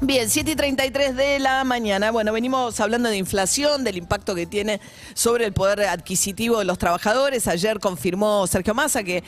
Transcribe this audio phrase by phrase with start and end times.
[0.00, 2.12] Bien, 7 y 33 de la mañana.
[2.12, 4.80] Bueno, venimos hablando de inflación, del impacto que tiene
[5.12, 7.48] sobre el poder adquisitivo de los trabajadores.
[7.48, 9.24] Ayer confirmó Sergio Massa que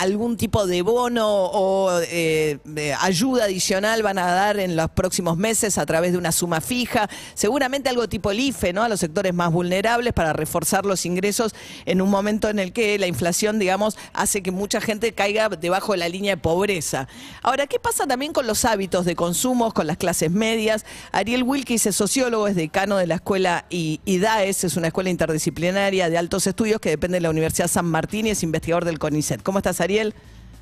[0.00, 2.58] algún tipo de bono o eh,
[3.00, 7.08] ayuda adicional van a dar en los próximos meses a través de una suma fija.
[7.34, 8.82] Seguramente algo tipo el IFE, ¿no?
[8.82, 11.54] A los sectores más vulnerables para reforzar los ingresos
[11.86, 15.92] en un momento en el que la inflación, digamos, hace que mucha gente caiga debajo
[15.92, 17.06] de la línea de pobreza.
[17.40, 20.84] Ahora, ¿qué pasa también con los hábitos de consumo, con las clases medias?
[21.12, 26.18] Ariel Wilkis es sociólogo, es decano de la escuela IDAES, es una escuela interdisciplinaria de
[26.18, 29.42] altos estudios que depende de la Universidad San Martín y es investigador del CONICET.
[29.42, 30.14] ¿Cómo estás, Ariel?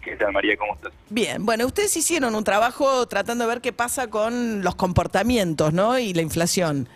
[0.02, 0.56] ¿Qué tal, María?
[0.56, 0.92] ¿Cómo estás?
[1.10, 5.98] Bien, bueno, ustedes hicieron un trabajo tratando de ver qué pasa con los comportamientos, ¿no?
[5.98, 6.88] Y la inflación.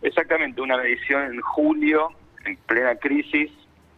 [0.00, 2.10] Exactamente, una medición en julio,
[2.44, 3.50] en plena crisis,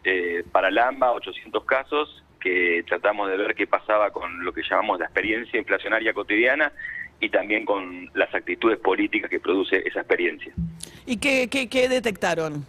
[0.04, 5.00] eh, para Lamba, 800 casos, que tratamos de ver qué pasaba con lo que llamamos
[5.00, 6.72] la experiencia inflacionaria cotidiana
[7.20, 10.52] y también con las actitudes políticas que produce esa experiencia.
[11.06, 12.64] ¿Y qué, qué- qué detectaron?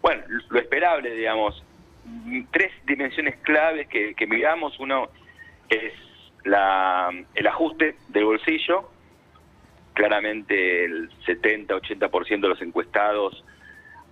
[0.00, 1.62] Bueno, lo esperable, digamos,
[2.52, 4.78] tres dimensiones claves que, que miramos.
[4.78, 5.08] Uno
[5.68, 5.92] es
[6.44, 8.88] la, el ajuste del bolsillo.
[9.94, 13.44] Claramente el 70-80% de los encuestados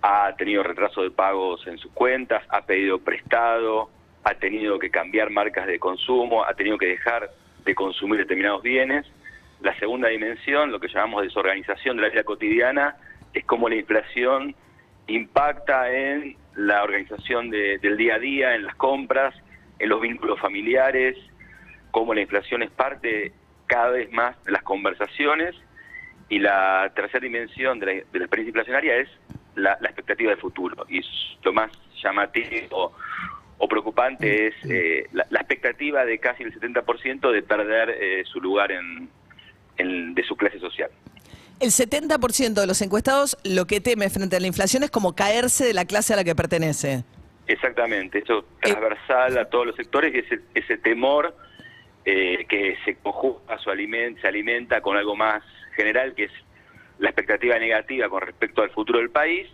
[0.01, 3.89] ha tenido retraso de pagos en sus cuentas, ha pedido prestado,
[4.23, 7.31] ha tenido que cambiar marcas de consumo, ha tenido que dejar
[7.63, 9.05] de consumir determinados bienes.
[9.61, 12.95] La segunda dimensión, lo que llamamos desorganización de la vida cotidiana,
[13.33, 14.55] es cómo la inflación
[15.07, 19.33] impacta en la organización de- del día a día, en las compras,
[19.79, 21.15] en los vínculos familiares,
[21.91, 23.31] cómo la inflación es parte
[23.67, 25.55] cada vez más de las conversaciones.
[26.29, 29.09] Y la tercera dimensión de la, de la experiencia inflacionaria es
[29.55, 30.85] la, la expectativa de futuro.
[30.89, 31.01] Y
[31.43, 31.71] lo más
[32.03, 32.93] llamativo
[33.59, 38.41] o preocupante es eh, la, la expectativa de casi el 70% de perder eh, su
[38.41, 39.09] lugar en,
[39.77, 40.89] en- de su clase social.
[41.59, 45.65] El 70% de los encuestados lo que teme frente a la inflación es como caerse
[45.65, 47.03] de la clase a la que pertenece.
[47.47, 51.35] Exactamente, eso transversal a todos los sectores y ese, ese temor
[52.05, 55.41] eh, que se conjuga, su aliment, se alimenta con algo más
[55.75, 56.31] general, que es
[56.99, 59.47] la expectativa negativa con respecto al futuro del país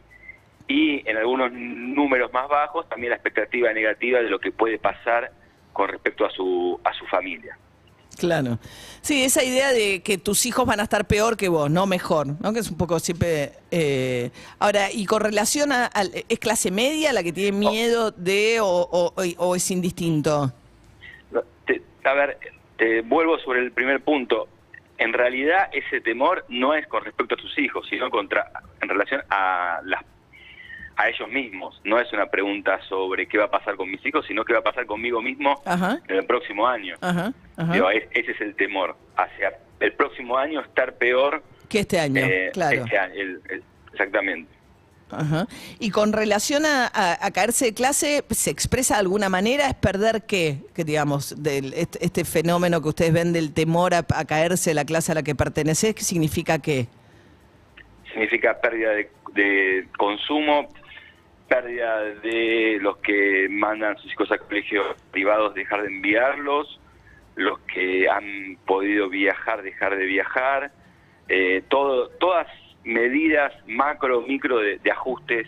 [0.68, 5.32] y en algunos números más bajos también la expectativa negativa de lo que puede pasar
[5.72, 7.58] con respecto a su, a su familia.
[8.18, 8.60] Claro.
[9.02, 12.28] Sí, esa idea de que tus hijos van a estar peor que vos, no mejor,
[12.40, 12.54] ¿no?
[12.54, 13.54] Que es un poco siempre...
[13.72, 15.88] eh, Ahora, ¿y con relación a...
[15.88, 20.54] al- ¿Es clase media la que tiene miedo de o, o- o es indistinto?
[21.32, 22.38] No, te- a ver,
[22.78, 24.48] te vuelvo sobre el primer punto.
[25.00, 29.22] En realidad ese temor no es con respecto a sus hijos, sino contra en relación
[29.30, 30.02] a las
[30.96, 31.80] a ellos mismos.
[31.84, 34.60] No es una pregunta sobre qué va a pasar con mis hijos, sino qué va
[34.60, 36.00] a pasar conmigo mismo Ajá.
[36.08, 36.96] en el próximo año.
[37.02, 37.74] Ajá, ajá.
[37.74, 41.44] Digo, es- ese es el temor, hacia el próximo año estar peor.
[41.70, 42.84] Que este año, eh, claro.
[42.84, 44.52] este año, el- el- exactamente.
[45.12, 45.46] Ajá.
[45.80, 49.68] Y con relación a, a- a caerse de clase, ¿se expresa de alguna manera?
[49.68, 50.58] ¿Es perder qué?
[50.74, 54.74] Que digamos, del, este, este fenómeno que ustedes ven del temor a, a caerse de
[54.76, 56.88] la clase a la que perteneces, ¿qué significa qué?
[58.12, 60.68] significa pérdida de, de consumo,
[61.54, 66.80] pérdida de los que mandan sus hijos a colegios privados, dejar de enviarlos,
[67.36, 70.72] los que han podido viajar, dejar de viajar,
[71.30, 72.48] eh, todo, todas
[72.84, 75.48] medidas macro, micro de, de ajustes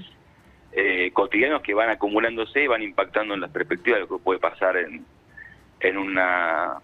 [0.74, 4.40] eh, cotidianos que van acumulándose y van impactando en las perspectivas de lo que puede
[4.40, 5.06] pasar en,
[5.80, 6.82] en una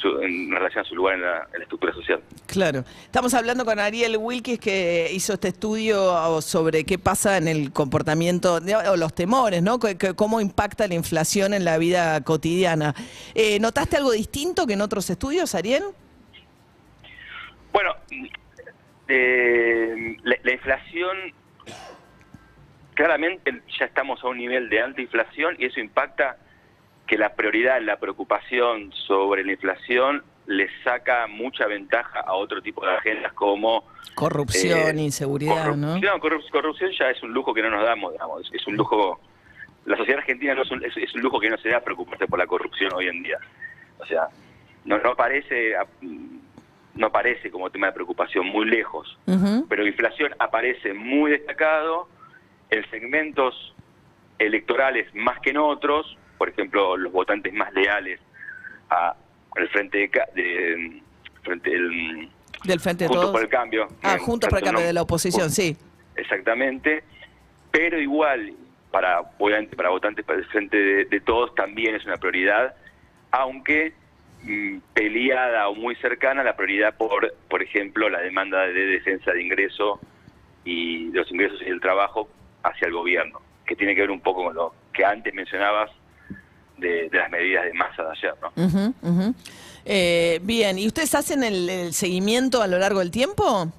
[0.00, 2.20] su- en relación a su lugar en la, en la estructura social.
[2.46, 2.84] Claro.
[3.04, 8.60] Estamos hablando con Ariel Wilkis que hizo este estudio sobre qué pasa en el comportamiento,
[8.60, 9.78] de- o los temores, ¿no?
[9.78, 12.94] Que- cómo impacta la inflación en la vida cotidiana.
[13.34, 15.82] Eh, ¿Notaste algo distinto que en otros estudios, Ariel?
[17.72, 17.94] Bueno,
[19.08, 21.16] eh, la, la inflación,
[22.94, 26.36] claramente ya estamos a un nivel de alta inflación y eso impacta
[27.08, 32.84] que la prioridad, la preocupación sobre la inflación le saca mucha ventaja a otro tipo
[32.86, 33.82] de agendas como...
[34.14, 35.98] Corrupción, eh, inseguridad, ¿no?
[36.00, 39.20] corrupción, corrup- corrupción ya es un lujo que no nos damos, digamos, es un lujo...
[39.86, 42.26] La sociedad argentina no es, un, es- es un lujo que no se da preocuparse
[42.26, 43.38] por la corrupción hoy en día.
[43.98, 44.28] O sea,
[44.84, 45.74] no, no parece
[46.94, 49.16] no parece como tema de preocupación muy lejos,
[49.68, 52.08] pero inflación aparece muy destacado
[52.70, 53.74] en segmentos
[54.38, 58.20] electorales más que en otros, por ejemplo, los votantes más leales
[58.90, 59.14] a
[59.56, 61.02] el frente de, de
[61.42, 62.28] frente del
[62.64, 63.32] Del Frente de Juntos Todos.
[63.32, 63.88] por el cambio.
[64.02, 65.76] Ah, Bien, Juntos por el Cambio no- de la oposición, sí.
[66.16, 67.02] Exactamente,
[67.70, 68.52] pero igual
[68.90, 72.74] para obviamente para votantes para el frente de, de todos también es una prioridad,
[73.30, 73.92] aunque
[74.42, 79.42] mm, peleada o muy cercana la prioridad por, por ejemplo, la demanda de defensa de
[79.42, 80.00] ingreso
[80.64, 82.28] y de los ingresos y el trabajo
[82.62, 85.90] hacia el gobierno, que tiene que ver un poco con lo que antes mencionabas
[86.78, 88.94] de, las medidas de masa de ayer, ¿no?
[89.02, 89.34] Ujú.
[89.84, 93.72] Eh, bien, ¿y ustedes hacen el, el seguimiento a lo largo del tiempo?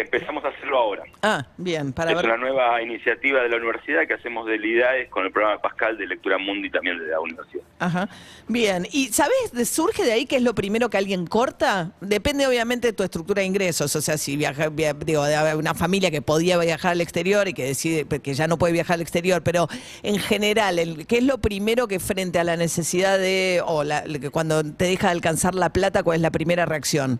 [0.00, 1.04] Empezamos a hacerlo ahora.
[1.22, 2.26] Ah, bien, para es ver.
[2.26, 6.06] una nueva iniciativa de la universidad que hacemos de LIDAES con el programa Pascal de
[6.06, 7.64] Lectura Mundi también de la universidad.
[7.78, 8.06] Ajá.
[8.46, 9.36] Bien, ¿y sabes,
[9.70, 11.92] surge de ahí que es lo primero que alguien corta?
[12.02, 15.72] Depende obviamente de tu estructura de ingresos, o sea, si viaja, via- digo, de una
[15.74, 19.00] familia que podía viajar al exterior y que decide que ya no puede viajar al
[19.00, 19.66] exterior, pero
[20.02, 24.04] en general, el- ¿qué es lo primero que frente a la necesidad de, o la-
[24.04, 27.18] que cuando te deja de alcanzar la plata, cuál es la primera reacción?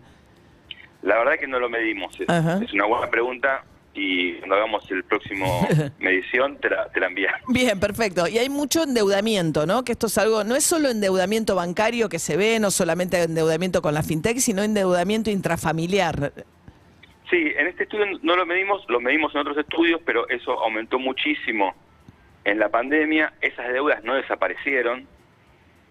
[1.07, 2.13] La verdad que no lo medimos.
[2.19, 2.27] Es,
[2.63, 3.63] es una buena pregunta
[3.93, 5.67] y cuando hagamos el próximo
[5.99, 7.41] medición te la, te la enviamos.
[7.47, 8.27] Bien, perfecto.
[8.27, 9.83] Y hay mucho endeudamiento, ¿no?
[9.83, 13.81] Que esto es algo, no es solo endeudamiento bancario que se ve, no solamente endeudamiento
[13.81, 16.31] con la fintech, sino endeudamiento intrafamiliar.
[17.29, 20.99] Sí, en este estudio no lo medimos, lo medimos en otros estudios, pero eso aumentó
[20.99, 21.73] muchísimo
[22.43, 23.33] en la pandemia.
[23.41, 25.07] Esas deudas no desaparecieron.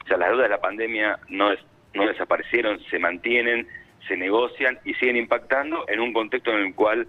[0.05, 1.65] O sea, las deudas de la pandemia no, des-
[1.95, 3.67] no desaparecieron, se mantienen,
[4.07, 7.07] se negocian y siguen impactando en un contexto en el cual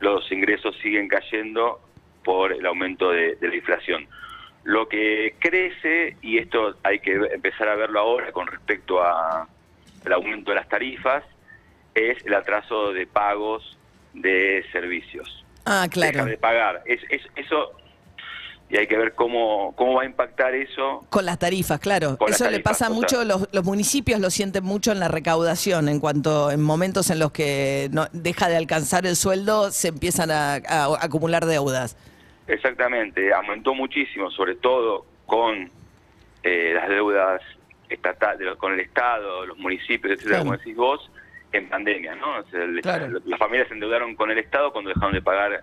[0.00, 1.80] los ingresos siguen cayendo
[2.24, 4.06] por el aumento de, de la inflación.
[4.64, 9.48] Lo que crece, y esto hay que empezar a verlo ahora con respecto a
[10.04, 11.24] el aumento de las tarifas,
[11.94, 13.78] es el atraso de pagos
[14.12, 15.44] de servicios.
[15.64, 16.24] Ah, Deja claro.
[16.26, 16.82] de pagar.
[16.86, 17.72] Es, es- eso,
[18.70, 22.18] y hay que ver cómo, cómo va a impactar eso Con las tarifas, claro.
[22.18, 25.08] Con Eso le pasa o mucho, sea- los, los municipios lo sienten mucho en la
[25.08, 29.88] recaudación, en cuanto en momentos en los que no, deja de alcanzar el sueldo, se
[29.88, 31.96] empiezan a, a acumular deudas.
[32.46, 35.70] Exactamente, aumentó muchísimo, sobre todo con
[36.42, 37.40] eh, las deudas
[37.88, 40.44] estatales, con el Estado, los municipios, etcétera, Claro.
[40.44, 41.10] como decís vos,
[41.52, 42.38] en pandemia, ¿no?
[42.40, 43.18] O sea, el- Claro.
[43.24, 45.62] Las familias se endeudaron con el Estado cuando dejaron de pagar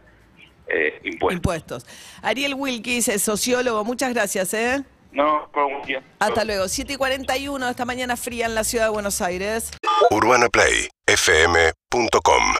[0.67, 1.35] eh, impuestos.
[1.35, 1.85] Impuestos.
[2.21, 4.83] Ariel Wilkis, es sociólogo, muchas gracias, ¿eh?
[5.11, 6.03] No, por un día.
[6.19, 6.67] Hasta luego.
[6.67, 9.71] 7 y 41 esta mañana fría en la ciudad de Buenos Aires.
[10.11, 12.55] UrbanaPlayFM.com